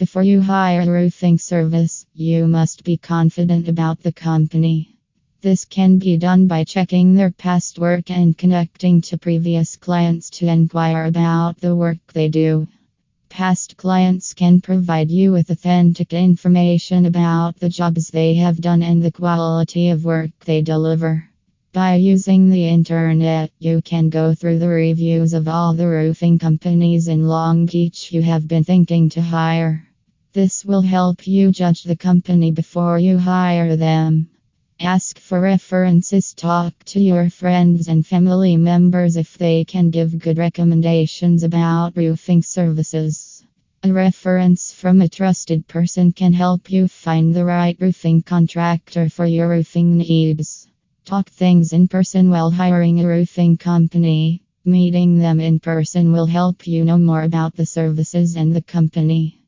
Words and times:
Before 0.00 0.22
you 0.22 0.40
hire 0.40 0.80
a 0.80 0.90
roofing 0.90 1.36
service, 1.36 2.06
you 2.14 2.48
must 2.48 2.84
be 2.84 2.96
confident 2.96 3.68
about 3.68 4.02
the 4.02 4.12
company. 4.12 4.96
This 5.42 5.66
can 5.66 5.98
be 5.98 6.16
done 6.16 6.46
by 6.46 6.64
checking 6.64 7.14
their 7.14 7.30
past 7.30 7.78
work 7.78 8.10
and 8.10 8.34
connecting 8.34 9.02
to 9.02 9.18
previous 9.18 9.76
clients 9.76 10.30
to 10.30 10.46
inquire 10.46 11.04
about 11.04 11.60
the 11.60 11.76
work 11.76 11.98
they 12.14 12.28
do. 12.28 12.66
Past 13.28 13.76
clients 13.76 14.32
can 14.32 14.62
provide 14.62 15.10
you 15.10 15.32
with 15.32 15.50
authentic 15.50 16.14
information 16.14 17.04
about 17.04 17.60
the 17.60 17.68
jobs 17.68 18.08
they 18.08 18.32
have 18.36 18.58
done 18.58 18.82
and 18.82 19.02
the 19.02 19.12
quality 19.12 19.90
of 19.90 20.06
work 20.06 20.30
they 20.46 20.62
deliver. 20.62 21.28
By 21.74 21.96
using 21.96 22.48
the 22.48 22.66
internet, 22.66 23.50
you 23.58 23.82
can 23.82 24.08
go 24.08 24.32
through 24.32 24.60
the 24.60 24.68
reviews 24.68 25.34
of 25.34 25.46
all 25.46 25.74
the 25.74 25.88
roofing 25.88 26.38
companies 26.38 27.06
in 27.06 27.28
Long 27.28 27.66
Beach 27.66 28.10
you 28.12 28.22
have 28.22 28.48
been 28.48 28.64
thinking 28.64 29.10
to 29.10 29.20
hire. 29.20 29.86
This 30.32 30.64
will 30.64 30.82
help 30.82 31.26
you 31.26 31.50
judge 31.50 31.82
the 31.82 31.96
company 31.96 32.52
before 32.52 33.00
you 33.00 33.18
hire 33.18 33.74
them. 33.74 34.28
Ask 34.78 35.18
for 35.18 35.40
references, 35.40 36.34
talk 36.34 36.72
to 36.84 37.00
your 37.00 37.30
friends 37.30 37.88
and 37.88 38.06
family 38.06 38.56
members 38.56 39.16
if 39.16 39.36
they 39.36 39.64
can 39.64 39.90
give 39.90 40.20
good 40.20 40.38
recommendations 40.38 41.42
about 41.42 41.96
roofing 41.96 42.44
services. 42.44 43.44
A 43.82 43.92
reference 43.92 44.72
from 44.72 45.00
a 45.00 45.08
trusted 45.08 45.66
person 45.66 46.12
can 46.12 46.32
help 46.32 46.70
you 46.70 46.86
find 46.86 47.34
the 47.34 47.44
right 47.44 47.76
roofing 47.80 48.22
contractor 48.22 49.08
for 49.08 49.26
your 49.26 49.48
roofing 49.48 49.98
needs. 49.98 50.68
Talk 51.04 51.28
things 51.28 51.72
in 51.72 51.88
person 51.88 52.30
while 52.30 52.52
hiring 52.52 53.00
a 53.00 53.06
roofing 53.08 53.56
company. 53.56 54.44
Meeting 54.64 55.18
them 55.18 55.40
in 55.40 55.58
person 55.58 56.12
will 56.12 56.26
help 56.26 56.68
you 56.68 56.84
know 56.84 56.98
more 56.98 57.22
about 57.22 57.56
the 57.56 57.66
services 57.66 58.36
and 58.36 58.54
the 58.54 58.62
company. 58.62 59.39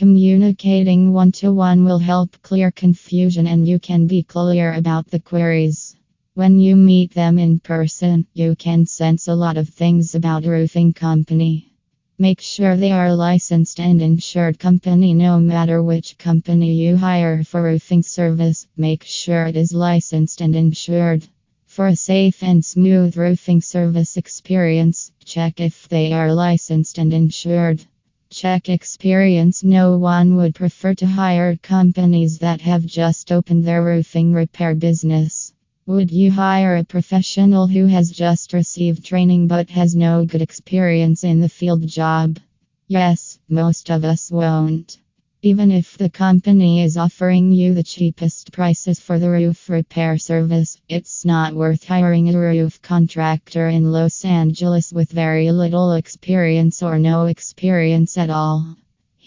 Communicating 0.00 1.12
one 1.12 1.30
to 1.30 1.52
one 1.52 1.84
will 1.84 1.98
help 1.98 2.40
clear 2.40 2.70
confusion 2.70 3.46
and 3.46 3.68
you 3.68 3.78
can 3.78 4.06
be 4.06 4.22
clear 4.22 4.72
about 4.72 5.06
the 5.10 5.20
queries. 5.20 5.94
When 6.32 6.58
you 6.58 6.74
meet 6.74 7.12
them 7.12 7.38
in 7.38 7.58
person, 7.60 8.26
you 8.32 8.56
can 8.56 8.86
sense 8.86 9.28
a 9.28 9.34
lot 9.34 9.58
of 9.58 9.68
things 9.68 10.14
about 10.14 10.46
a 10.46 10.50
roofing 10.50 10.94
company. 10.94 11.74
Make 12.18 12.40
sure 12.40 12.76
they 12.76 12.92
are 12.92 13.14
licensed 13.14 13.78
and 13.78 14.00
insured 14.00 14.58
company 14.58 15.12
no 15.12 15.38
matter 15.38 15.82
which 15.82 16.16
company 16.16 16.72
you 16.72 16.96
hire 16.96 17.44
for 17.44 17.62
roofing 17.62 18.02
service, 18.02 18.66
make 18.78 19.04
sure 19.04 19.48
it 19.48 19.56
is 19.58 19.74
licensed 19.74 20.40
and 20.40 20.56
insured. 20.56 21.28
For 21.66 21.88
a 21.88 21.94
safe 21.94 22.42
and 22.42 22.64
smooth 22.64 23.18
roofing 23.18 23.60
service 23.60 24.16
experience, 24.16 25.12
check 25.26 25.60
if 25.60 25.90
they 25.90 26.14
are 26.14 26.32
licensed 26.32 26.96
and 26.96 27.12
insured. 27.12 27.84
Check 28.32 28.68
experience. 28.68 29.64
No 29.64 29.98
one 29.98 30.36
would 30.36 30.54
prefer 30.54 30.94
to 30.94 31.06
hire 31.06 31.56
companies 31.56 32.38
that 32.38 32.60
have 32.60 32.86
just 32.86 33.32
opened 33.32 33.64
their 33.64 33.82
roofing 33.82 34.32
repair 34.32 34.76
business. 34.76 35.52
Would 35.86 36.12
you 36.12 36.30
hire 36.30 36.76
a 36.76 36.84
professional 36.84 37.66
who 37.66 37.86
has 37.86 38.08
just 38.08 38.52
received 38.52 39.04
training 39.04 39.48
but 39.48 39.68
has 39.70 39.96
no 39.96 40.24
good 40.24 40.42
experience 40.42 41.24
in 41.24 41.40
the 41.40 41.48
field 41.48 41.84
job? 41.88 42.38
Yes, 42.86 43.40
most 43.48 43.90
of 43.90 44.04
us 44.04 44.30
won't. 44.30 44.98
Even 45.42 45.70
if 45.70 45.96
the 45.96 46.10
company 46.10 46.82
is 46.82 46.98
offering 46.98 47.50
you 47.50 47.72
the 47.72 47.82
cheapest 47.82 48.52
prices 48.52 49.00
for 49.00 49.18
the 49.18 49.30
roof 49.30 49.70
repair 49.70 50.18
service, 50.18 50.76
it's 50.86 51.24
not 51.24 51.54
worth 51.54 51.82
hiring 51.84 52.28
a 52.28 52.38
roof 52.38 52.82
contractor 52.82 53.66
in 53.66 53.90
Los 53.90 54.22
Angeles 54.22 54.92
with 54.92 55.10
very 55.10 55.50
little 55.50 55.92
experience 55.92 56.82
or 56.82 56.98
no 56.98 57.24
experience 57.24 58.18
at 58.18 58.28
all. 58.28 58.76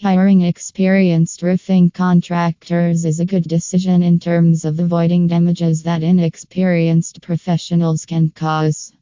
Hiring 0.02 0.42
experienced 0.42 1.42
roofing 1.42 1.90
contractors 1.90 3.04
is 3.04 3.18
a 3.18 3.26
good 3.26 3.48
decision 3.48 4.04
in 4.04 4.20
terms 4.20 4.64
of 4.64 4.78
avoiding 4.78 5.26
damages 5.26 5.82
that 5.82 6.04
inexperienced 6.04 7.22
professionals 7.22 8.06
can 8.06 8.30
cause. 8.30 8.92